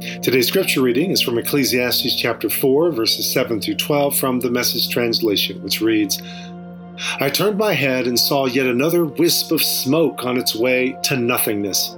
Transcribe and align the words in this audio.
Today's 0.00 0.46
scripture 0.46 0.80
reading 0.80 1.10
is 1.10 1.20
from 1.20 1.38
Ecclesiastes 1.38 2.14
chapter 2.14 2.48
4, 2.48 2.92
verses 2.92 3.32
7 3.32 3.60
through 3.60 3.74
12 3.74 4.16
from 4.16 4.38
the 4.38 4.50
Message 4.50 4.90
translation, 4.90 5.60
which 5.60 5.80
reads 5.80 6.22
I 7.18 7.28
turned 7.28 7.58
my 7.58 7.72
head 7.72 8.06
and 8.06 8.16
saw 8.16 8.46
yet 8.46 8.66
another 8.66 9.04
wisp 9.04 9.50
of 9.50 9.60
smoke 9.60 10.24
on 10.24 10.36
its 10.36 10.54
way 10.54 10.96
to 11.04 11.16
nothingness 11.16 11.96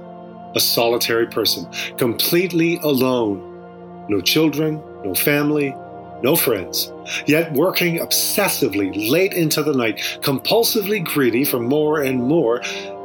a 0.55 0.59
solitary 0.59 1.27
person, 1.27 1.67
completely 1.97 2.77
alone. 2.77 4.05
No 4.09 4.19
children, 4.19 4.81
no 5.05 5.13
family, 5.13 5.75
no 6.23 6.35
friends, 6.35 6.91
yet 7.27 7.53
working 7.53 7.99
obsessively 7.99 9.11
late 9.11 9.33
into 9.33 9.61
the 9.61 9.73
night, 9.73 9.99
compulsively 10.21 11.05
greedy 11.05 11.45
for 11.45 11.59
more 11.59 12.01
and 12.01 12.19
more, 12.23 12.63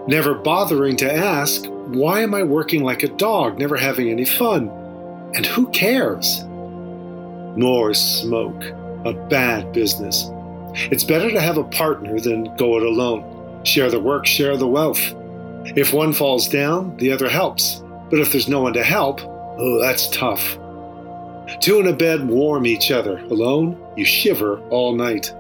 never 0.09 0.35
bothering 0.35 0.97
to 0.97 1.13
ask, 1.13 1.67
Why 1.67 2.23
am 2.23 2.35
I 2.35 2.43
working 2.45 2.83
like 2.83 3.03
a 3.03 3.09
dog, 3.09 3.59
never 3.59 3.77
having 3.77 4.09
any 4.09 4.25
fun? 4.25 4.86
And 5.37 5.45
who 5.45 5.69
cares? 5.69 6.45
More 7.57 7.93
smoke, 7.93 8.65
a 9.05 9.13
bad 9.13 9.71
business. 9.75 10.31
It's 10.91 11.05
better 11.05 11.31
to 11.31 11.41
have 11.41 11.59
a 11.59 11.65
partner 11.65 12.19
than 12.19 12.57
go 12.57 12.79
it 12.79 12.83
alone. 12.83 13.63
Share 13.65 13.91
the 13.91 14.01
work, 14.01 14.25
share 14.25 14.57
the 14.57 14.67
wealth. 14.67 15.15
If 15.77 15.93
one 15.93 16.15
falls 16.15 16.49
down, 16.49 16.97
the 16.97 17.13
other 17.13 17.29
helps. 17.29 17.83
But 18.11 18.21
if 18.21 18.33
there's 18.33 18.49
no 18.49 18.63
one 18.63 18.73
to 18.75 18.83
help, 18.83 19.21
oh, 19.23 19.79
that's 19.81 20.09
tough. 20.09 20.57
Two 21.61 21.81
in 21.81 21.87
a 21.87 21.93
bed 21.93 22.27
warm 22.27 22.67
each 22.67 22.91
other. 22.91 23.19
Alone, 23.19 23.79
you 23.95 24.07
shiver 24.07 24.59
all 24.71 24.95
night. 24.95 25.35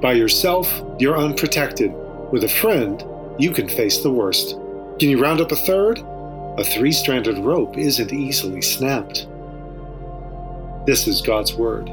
By 0.00 0.12
yourself, 0.12 0.82
you're 1.00 1.18
unprotected. 1.18 1.92
With 2.30 2.44
a 2.44 2.48
friend, 2.48 3.04
you 3.38 3.50
can 3.50 3.68
face 3.68 3.98
the 4.02 4.12
worst. 4.12 4.56
Can 5.00 5.10
you 5.10 5.20
round 5.20 5.40
up 5.40 5.50
a 5.50 5.56
third? 5.56 6.00
A 6.58 6.64
three 6.64 6.90
stranded 6.90 7.38
rope 7.38 7.78
isn't 7.78 8.12
easily 8.12 8.62
snapped. 8.62 9.28
This 10.86 11.06
is 11.06 11.22
God's 11.22 11.54
Word. 11.54 11.88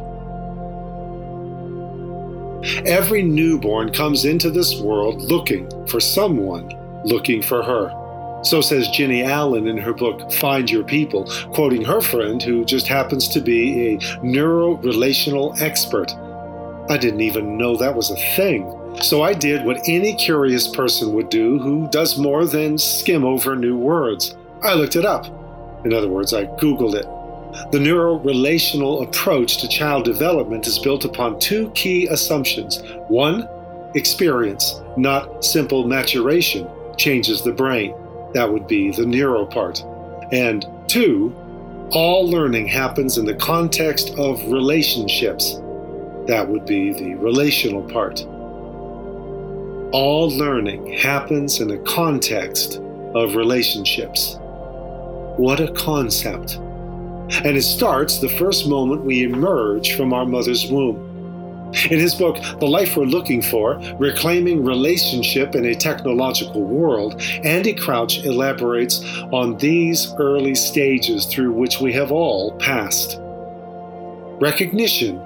Every 2.87 3.21
newborn 3.21 3.93
comes 3.93 4.25
into 4.25 4.49
this 4.49 4.81
world 4.81 5.21
looking 5.21 5.69
for 5.85 5.99
someone 5.99 6.73
looking 7.03 7.43
for 7.43 7.61
her. 7.61 8.41
So 8.43 8.59
says 8.59 8.87
Jennie 8.87 9.21
Allen 9.21 9.67
in 9.67 9.77
her 9.77 9.93
book 9.93 10.31
Find 10.31 10.67
Your 10.67 10.83
People, 10.83 11.25
quoting 11.53 11.85
her 11.85 12.01
friend 12.01 12.41
who 12.41 12.65
just 12.65 12.87
happens 12.87 13.27
to 13.27 13.41
be 13.41 13.93
a 13.93 14.23
neuro 14.23 14.77
relational 14.77 15.53
expert. 15.59 16.11
I 16.89 16.97
didn't 16.97 17.21
even 17.21 17.55
know 17.55 17.77
that 17.77 17.95
was 17.95 18.09
a 18.09 18.35
thing. 18.35 18.65
So 19.03 19.21
I 19.21 19.35
did 19.35 19.63
what 19.63 19.87
any 19.87 20.15
curious 20.15 20.67
person 20.67 21.13
would 21.13 21.29
do 21.29 21.59
who 21.59 21.87
does 21.91 22.17
more 22.17 22.45
than 22.47 22.79
skim 22.79 23.23
over 23.23 23.55
new 23.55 23.77
words. 23.77 24.35
I 24.63 24.73
looked 24.73 24.95
it 24.95 25.05
up. 25.05 25.25
In 25.85 25.93
other 25.93 26.09
words, 26.09 26.33
I 26.33 26.45
Googled 26.45 26.95
it. 26.95 27.05
The 27.71 27.79
neuro 27.79 28.15
relational 28.19 29.03
approach 29.03 29.57
to 29.57 29.67
child 29.67 30.03
development 30.03 30.67
is 30.67 30.79
built 30.79 31.05
upon 31.05 31.39
two 31.39 31.69
key 31.71 32.07
assumptions. 32.07 32.81
One, 33.07 33.47
experience, 33.95 34.81
not 34.97 35.43
simple 35.43 35.87
maturation 35.87 36.67
changes 36.97 37.41
the 37.41 37.51
brain. 37.51 37.95
That 38.33 38.51
would 38.51 38.67
be 38.67 38.91
the 38.91 39.05
neuro 39.05 39.45
part. 39.45 39.83
And 40.31 40.65
two, 40.87 41.33
all 41.91 42.29
learning 42.29 42.67
happens 42.67 43.17
in 43.17 43.25
the 43.25 43.35
context 43.35 44.09
of 44.17 44.51
relationships. 44.51 45.55
That 46.27 46.47
would 46.49 46.65
be 46.65 46.91
the 46.91 47.15
relational 47.15 47.83
part. 47.83 48.25
All 49.93 50.29
learning 50.29 50.87
happens 50.87 51.61
in 51.61 51.67
the 51.69 51.77
context 51.79 52.81
of 53.13 53.35
relationships. 53.35 54.37
What 55.37 55.59
a 55.59 55.69
concept. 55.73 56.55
And 57.43 57.57
it 57.57 57.63
starts 57.63 58.19
the 58.19 58.29
first 58.29 58.69
moment 58.69 59.03
we 59.03 59.23
emerge 59.23 59.95
from 59.95 60.13
our 60.13 60.25
mother's 60.25 60.71
womb. 60.71 61.11
In 61.91 61.99
his 61.99 62.15
book, 62.15 62.37
The 62.59 62.67
Life 62.67 62.95
We're 62.95 63.03
Looking 63.03 63.41
For 63.41 63.77
Reclaiming 63.99 64.63
Relationship 64.63 65.55
in 65.55 65.65
a 65.65 65.75
Technological 65.75 66.63
World, 66.63 67.21
Andy 67.43 67.73
Crouch 67.73 68.23
elaborates 68.23 69.03
on 69.33 69.57
these 69.57 70.13
early 70.19 70.55
stages 70.55 71.25
through 71.25 71.51
which 71.51 71.81
we 71.81 71.91
have 71.91 72.13
all 72.13 72.53
passed. 72.59 73.19
Recognition 74.39 75.21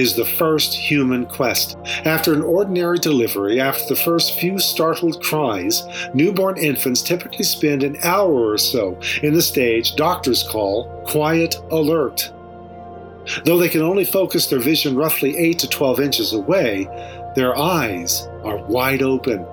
is 0.00 0.16
the 0.16 0.24
first 0.24 0.72
human 0.72 1.26
quest. 1.26 1.76
After 2.06 2.32
an 2.32 2.40
ordinary 2.40 2.98
delivery, 2.98 3.60
after 3.60 3.86
the 3.86 4.00
first 4.00 4.38
few 4.40 4.58
startled 4.58 5.22
cries, 5.22 5.82
newborn 6.14 6.56
infants 6.56 7.02
typically 7.02 7.44
spend 7.44 7.82
an 7.82 7.98
hour 8.02 8.50
or 8.50 8.56
so 8.56 8.98
in 9.22 9.34
the 9.34 9.42
stage 9.42 9.94
doctors 9.96 10.42
call 10.42 10.88
quiet 11.06 11.56
alert. 11.70 12.32
Though 13.44 13.58
they 13.58 13.68
can 13.68 13.82
only 13.82 14.06
focus 14.06 14.46
their 14.46 14.58
vision 14.58 14.96
roughly 14.96 15.36
8 15.36 15.58
to 15.58 15.68
12 15.68 16.00
inches 16.00 16.32
away, 16.32 16.88
their 17.36 17.56
eyes 17.56 18.26
are 18.42 18.56
wide 18.56 19.02
open. 19.02 19.44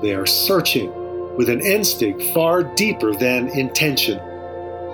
They 0.00 0.14
are 0.14 0.26
searching 0.26 0.90
with 1.36 1.50
an 1.50 1.60
instinct 1.60 2.22
far 2.32 2.62
deeper 2.62 3.14
than 3.14 3.48
intention. 3.50 4.18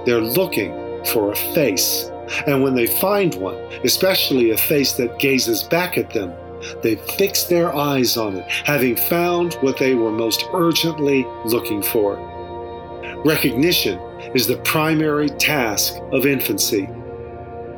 They're 0.04 0.20
looking 0.20 0.72
for 1.04 1.30
a 1.30 1.36
face. 1.54 2.10
And 2.46 2.62
when 2.62 2.74
they 2.74 2.86
find 2.86 3.34
one, 3.34 3.56
especially 3.84 4.50
a 4.50 4.56
face 4.56 4.92
that 4.94 5.18
gazes 5.18 5.62
back 5.62 5.98
at 5.98 6.10
them, 6.10 6.32
they 6.82 6.96
fix 6.96 7.44
their 7.44 7.74
eyes 7.74 8.16
on 8.16 8.36
it, 8.36 8.48
having 8.48 8.96
found 8.96 9.54
what 9.54 9.78
they 9.78 9.94
were 9.94 10.10
most 10.10 10.44
urgently 10.52 11.24
looking 11.44 11.82
for. 11.82 12.16
Recognition 13.24 13.98
is 14.34 14.46
the 14.46 14.58
primary 14.58 15.28
task 15.28 15.94
of 16.12 16.26
infancy. 16.26 16.88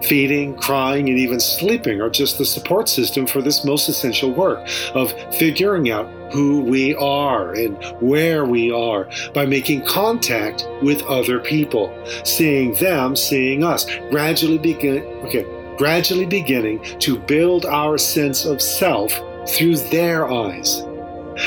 Feeding, 0.02 0.56
crying, 0.56 1.08
and 1.08 1.18
even 1.18 1.40
sleeping 1.40 2.00
are 2.00 2.10
just 2.10 2.38
the 2.38 2.44
support 2.44 2.88
system 2.88 3.26
for 3.26 3.42
this 3.42 3.64
most 3.64 3.88
essential 3.88 4.30
work 4.32 4.66
of 4.94 5.12
figuring 5.34 5.90
out 5.90 6.08
who 6.32 6.60
we 6.60 6.94
are 6.94 7.54
and 7.54 7.76
where 8.00 8.44
we 8.44 8.70
are 8.70 9.08
by 9.34 9.44
making 9.44 9.84
contact 9.84 10.66
with 10.82 11.02
other 11.02 11.40
people, 11.40 11.92
seeing 12.24 12.74
them, 12.74 13.16
seeing 13.16 13.64
us, 13.64 13.86
gradually 14.10 14.58
begin 14.58 15.02
okay, 15.24 15.44
gradually 15.76 16.26
beginning 16.26 16.82
to 16.98 17.18
build 17.18 17.66
our 17.66 17.98
sense 17.98 18.44
of 18.44 18.62
self 18.62 19.12
through 19.48 19.76
their 19.76 20.30
eyes. 20.30 20.82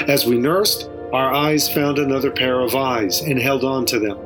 As 0.08 0.26
we 0.26 0.38
nursed, 0.38 0.90
our 1.14 1.32
eyes 1.32 1.72
found 1.72 2.00
another 2.00 2.32
pair 2.32 2.60
of 2.60 2.76
eyes 2.76 3.22
and 3.22 3.40
held 3.40 3.64
on 3.64 3.86
to 3.86 4.00
them. 4.00 4.18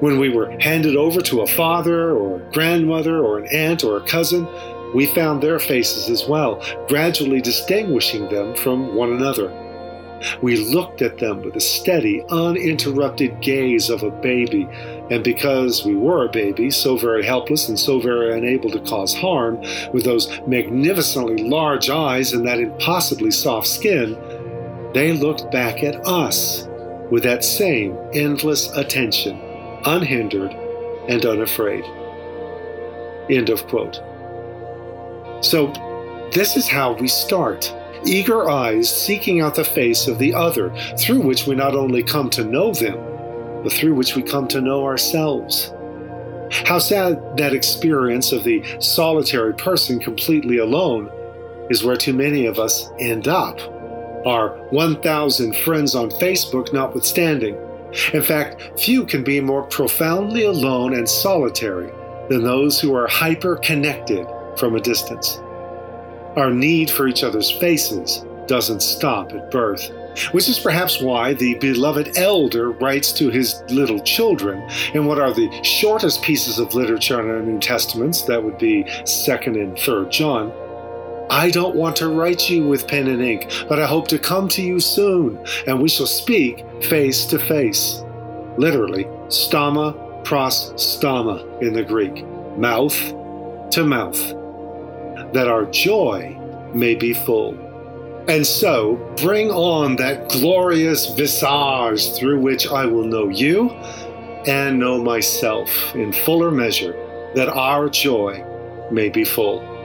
When 0.00 0.18
we 0.18 0.28
were 0.28 0.50
handed 0.60 0.96
over 0.96 1.20
to 1.22 1.40
a 1.40 1.46
father 1.46 2.12
or 2.12 2.36
a 2.36 2.52
grandmother 2.52 3.24
or 3.24 3.38
an 3.38 3.46
aunt 3.52 3.84
or 3.84 3.96
a 3.96 4.06
cousin, 4.06 4.46
we 4.94 5.06
found 5.06 5.42
their 5.42 5.58
faces 5.58 6.08
as 6.08 6.28
well, 6.28 6.62
gradually 6.88 7.40
distinguishing 7.40 8.28
them 8.28 8.54
from 8.54 8.94
one 8.94 9.12
another. 9.12 9.52
We 10.42 10.56
looked 10.56 11.00
at 11.00 11.18
them 11.18 11.42
with 11.42 11.54
a 11.56 11.60
steady, 11.60 12.24
uninterrupted 12.30 13.40
gaze 13.40 13.88
of 13.88 14.02
a 14.02 14.10
baby, 14.10 14.68
and 15.10 15.22
because 15.22 15.84
we 15.84 15.94
were 15.94 16.26
a 16.26 16.30
baby, 16.30 16.70
so 16.70 16.96
very 16.96 17.24
helpless 17.24 17.68
and 17.68 17.78
so 17.78 18.00
very 18.00 18.36
unable 18.36 18.70
to 18.70 18.80
cause 18.80 19.14
harm, 19.14 19.60
with 19.92 20.04
those 20.04 20.28
magnificently 20.46 21.44
large 21.44 21.88
eyes 21.88 22.32
and 22.32 22.46
that 22.46 22.58
impossibly 22.58 23.30
soft 23.30 23.66
skin, 23.66 24.18
they 24.92 25.12
looked 25.12 25.50
back 25.52 25.84
at 25.84 26.04
us 26.06 26.66
with 27.10 27.22
that 27.22 27.44
same 27.44 27.96
endless 28.12 28.70
attention 28.72 29.40
unhindered, 29.84 30.52
and 31.08 31.24
unafraid. 31.24 31.84
End 33.30 33.48
of 33.48 33.66
quote. 33.66 34.00
So, 35.44 35.72
this 36.32 36.56
is 36.56 36.68
how 36.68 36.92
we 36.94 37.08
start. 37.08 37.74
eager 38.04 38.48
eyes 38.48 38.88
seeking 38.88 39.40
out 39.40 39.54
the 39.54 39.64
face 39.64 40.06
of 40.06 40.18
the 40.18 40.34
other, 40.34 40.70
through 40.98 41.20
which 41.20 41.46
we 41.46 41.54
not 41.54 41.74
only 41.74 42.02
come 42.02 42.30
to 42.30 42.44
know 42.44 42.72
them, 42.72 42.96
but 43.62 43.72
through 43.72 43.94
which 43.94 44.14
we 44.14 44.22
come 44.22 44.46
to 44.48 44.60
know 44.60 44.84
ourselves. 44.84 45.72
How 46.50 46.78
sad 46.78 47.36
that 47.36 47.52
experience 47.52 48.32
of 48.32 48.44
the 48.44 48.62
solitary 48.80 49.52
person 49.54 49.98
completely 49.98 50.58
alone 50.58 51.10
is 51.70 51.84
where 51.84 51.96
too 51.96 52.14
many 52.14 52.46
of 52.46 52.58
us 52.58 52.88
end 52.98 53.28
up. 53.28 53.58
Our 54.26 54.56
1,000 54.70 55.56
friends 55.56 55.94
on 55.94 56.10
Facebook 56.10 56.72
notwithstanding. 56.72 57.56
In 58.12 58.22
fact, 58.22 58.78
few 58.80 59.04
can 59.06 59.24
be 59.24 59.40
more 59.40 59.62
profoundly 59.62 60.44
alone 60.44 60.94
and 60.94 61.08
solitary 61.08 61.90
than 62.28 62.42
those 62.42 62.80
who 62.80 62.94
are 62.94 63.06
hyper 63.06 63.56
connected 63.56 64.26
from 64.56 64.74
a 64.74 64.80
distance. 64.80 65.38
Our 66.36 66.50
need 66.50 66.90
for 66.90 67.08
each 67.08 67.24
other's 67.24 67.50
faces 67.50 68.24
doesn't 68.46 68.80
stop 68.80 69.32
at 69.32 69.50
birth, 69.50 69.90
which 70.32 70.48
is 70.48 70.58
perhaps 70.58 71.00
why 71.00 71.34
the 71.34 71.54
beloved 71.54 72.16
elder 72.16 72.70
writes 72.70 73.12
to 73.12 73.30
his 73.30 73.62
little 73.70 74.00
children 74.00 74.68
in 74.94 75.06
what 75.06 75.18
are 75.18 75.32
the 75.32 75.50
shortest 75.62 76.22
pieces 76.22 76.58
of 76.58 76.74
literature 76.74 77.20
in 77.20 77.30
our 77.30 77.42
New 77.42 77.58
Testaments, 77.58 78.22
that 78.22 78.42
would 78.42 78.58
be 78.58 78.84
2nd 78.84 79.60
and 79.62 79.76
3rd 79.76 80.10
John. 80.10 80.52
I 81.30 81.50
don't 81.50 81.74
want 81.74 81.96
to 81.96 82.08
write 82.08 82.48
you 82.48 82.66
with 82.66 82.88
pen 82.88 83.06
and 83.06 83.22
ink, 83.22 83.50
but 83.68 83.78
I 83.78 83.86
hope 83.86 84.08
to 84.08 84.18
come 84.18 84.48
to 84.48 84.62
you 84.62 84.80
soon, 84.80 85.44
and 85.66 85.80
we 85.80 85.88
shall 85.88 86.06
speak 86.06 86.64
face 86.84 87.26
to 87.26 87.38
face. 87.38 88.02
Literally, 88.56 89.04
stoma 89.28 90.24
pros 90.24 90.72
stoma 90.72 91.62
in 91.62 91.74
the 91.74 91.82
Greek, 91.82 92.24
mouth 92.56 92.96
to 93.72 93.84
mouth, 93.84 94.18
that 95.32 95.48
our 95.48 95.66
joy 95.66 96.34
may 96.74 96.94
be 96.94 97.12
full. 97.12 97.56
And 98.28 98.46
so, 98.46 98.96
bring 99.22 99.50
on 99.50 99.96
that 99.96 100.28
glorious 100.30 101.14
visage 101.14 102.14
through 102.16 102.40
which 102.40 102.66
I 102.66 102.84
will 102.84 103.04
know 103.04 103.28
you 103.28 103.70
and 104.46 104.78
know 104.78 105.02
myself 105.02 105.70
in 105.94 106.12
fuller 106.12 106.50
measure, 106.50 106.92
that 107.34 107.48
our 107.48 107.88
joy 107.88 108.44
may 108.90 109.08
be 109.08 109.24
full. 109.24 109.77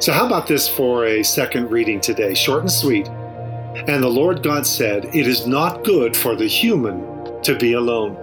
So, 0.00 0.12
how 0.12 0.26
about 0.26 0.46
this 0.46 0.68
for 0.68 1.06
a 1.06 1.24
second 1.24 1.72
reading 1.72 2.00
today? 2.00 2.32
Short 2.32 2.60
and 2.60 2.70
sweet. 2.70 3.08
And 3.08 4.00
the 4.00 4.08
Lord 4.08 4.44
God 4.44 4.64
said, 4.64 5.06
It 5.06 5.26
is 5.26 5.44
not 5.44 5.82
good 5.82 6.16
for 6.16 6.36
the 6.36 6.46
human 6.46 7.42
to 7.42 7.56
be 7.58 7.72
alone. 7.72 8.16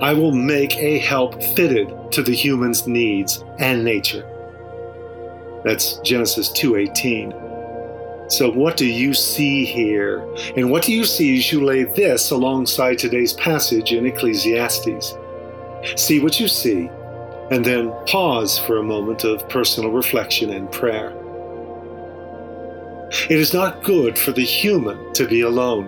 I 0.00 0.14
will 0.14 0.32
make 0.32 0.74
a 0.78 0.98
help 1.00 1.42
fitted 1.42 2.12
to 2.12 2.22
the 2.22 2.34
human's 2.34 2.86
needs 2.86 3.44
and 3.58 3.84
nature. 3.84 4.26
That's 5.64 5.98
Genesis 5.98 6.50
2:18. 6.52 7.34
So 8.28 8.50
what 8.50 8.78
do 8.78 8.86
you 8.86 9.12
see 9.12 9.66
here? 9.66 10.26
And 10.56 10.70
what 10.70 10.82
do 10.82 10.94
you 10.94 11.04
see 11.04 11.36
as 11.36 11.52
you 11.52 11.62
lay 11.62 11.84
this 11.84 12.30
alongside 12.30 12.98
today's 12.98 13.34
passage 13.34 13.92
in 13.92 14.06
Ecclesiastes? 14.06 15.14
See 15.96 16.20
what 16.20 16.40
you 16.40 16.48
see 16.48 16.88
and 17.50 17.64
then 17.64 17.92
pause 18.06 18.58
for 18.58 18.78
a 18.78 18.82
moment 18.82 19.24
of 19.24 19.48
personal 19.48 19.90
reflection 19.90 20.50
and 20.50 20.70
prayer. 20.70 21.12
It 23.28 23.38
is 23.38 23.52
not 23.52 23.82
good 23.82 24.18
for 24.18 24.32
the 24.32 24.44
human 24.44 25.12
to 25.14 25.26
be 25.26 25.42
alone. 25.42 25.86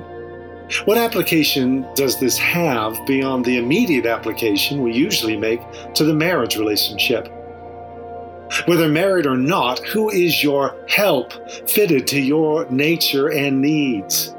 What 0.84 0.98
application 0.98 1.86
does 1.94 2.18
this 2.18 2.36
have 2.38 2.98
beyond 3.06 3.44
the 3.44 3.58
immediate 3.58 4.06
application 4.06 4.82
we 4.82 4.92
usually 4.94 5.36
make 5.36 5.60
to 5.94 6.04
the 6.04 6.14
marriage 6.14 6.56
relationship? 6.56 7.30
Whether 8.66 8.88
married 8.88 9.26
or 9.26 9.36
not, 9.36 9.78
who 9.80 10.10
is 10.10 10.42
your 10.42 10.76
help 10.88 11.32
fitted 11.68 12.06
to 12.08 12.20
your 12.20 12.68
nature 12.70 13.32
and 13.32 13.60
needs? 13.60 14.34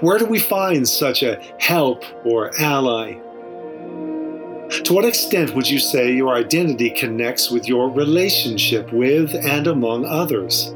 Where 0.00 0.18
do 0.18 0.26
we 0.26 0.38
find 0.38 0.88
such 0.88 1.22
a 1.22 1.40
help 1.58 2.04
or 2.24 2.50
ally? 2.60 3.18
To 4.68 4.92
what 4.92 5.06
extent 5.06 5.54
would 5.54 5.68
you 5.68 5.78
say 5.78 6.12
your 6.12 6.34
identity 6.34 6.90
connects 6.90 7.50
with 7.50 7.66
your 7.66 7.88
relationship 7.88 8.92
with 8.92 9.34
and 9.34 9.66
among 9.66 10.04
others? 10.04 10.74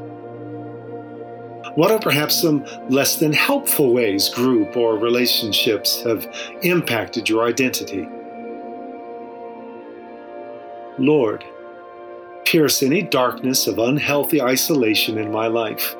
What 1.75 1.91
are 1.91 1.99
perhaps 1.99 2.41
some 2.41 2.65
less 2.89 3.17
than 3.17 3.33
helpful 3.33 3.93
ways 3.93 4.29
group 4.29 4.75
or 4.75 4.97
relationships 4.97 6.01
have 6.03 6.27
impacted 6.63 7.29
your 7.29 7.45
identity? 7.45 8.07
Lord, 10.97 11.43
pierce 12.45 12.81
any 12.81 13.03
darkness 13.03 13.67
of 13.67 13.77
unhealthy 13.77 14.41
isolation 14.41 15.19
in 15.19 15.31
my 15.31 15.47
life. 15.47 15.95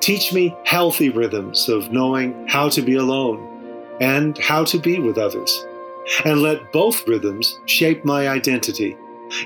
Teach 0.00 0.32
me 0.32 0.56
healthy 0.64 1.10
rhythms 1.10 1.68
of 1.68 1.92
knowing 1.92 2.48
how 2.48 2.70
to 2.70 2.80
be 2.80 2.96
alone 2.96 3.96
and 4.00 4.36
how 4.38 4.64
to 4.64 4.78
be 4.78 4.98
with 4.98 5.18
others 5.18 5.66
and 6.24 6.42
let 6.42 6.72
both 6.72 7.06
rhythms 7.06 7.58
shape 7.66 8.04
my 8.04 8.28
identity 8.28 8.96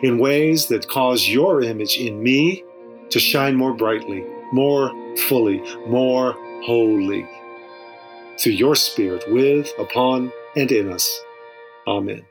in 0.02 0.18
ways 0.18 0.66
that 0.66 0.88
cause 0.88 1.28
your 1.28 1.62
image 1.62 1.98
in 1.98 2.22
me 2.22 2.64
to 3.10 3.20
shine 3.20 3.54
more 3.54 3.74
brightly, 3.74 4.24
more 4.52 4.92
fully, 5.28 5.60
more 5.86 6.32
wholly. 6.64 7.28
Through 8.38 8.52
your 8.52 8.74
Spirit, 8.74 9.24
with, 9.28 9.70
upon, 9.78 10.32
and 10.56 10.70
in 10.70 10.92
us. 10.92 11.20
Amen. 11.86 12.24